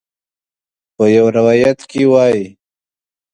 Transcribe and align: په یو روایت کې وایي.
په 0.95 1.03
یو 1.17 1.25
روایت 1.37 1.79
کې 1.89 2.01
وایي. 2.11 2.45